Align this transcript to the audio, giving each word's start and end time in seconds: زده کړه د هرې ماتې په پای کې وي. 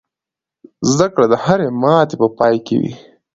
زده 0.91 1.07
کړه 1.13 1.25
د 1.31 1.35
هرې 1.43 1.67
ماتې 1.81 2.15
په 2.21 2.27
پای 2.37 2.55
کې 2.65 2.75
وي. 2.81 2.93